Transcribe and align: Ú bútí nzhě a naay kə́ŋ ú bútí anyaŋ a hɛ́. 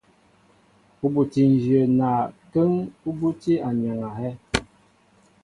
Ú 1.05 1.07
bútí 1.13 1.41
nzhě 1.53 1.77
a 1.87 1.91
naay 1.97 2.23
kə́ŋ 2.51 2.71
ú 3.09 3.11
bútí 3.19 3.53
anyaŋ 3.67 3.99
a 4.07 4.09
hɛ́. 4.19 4.31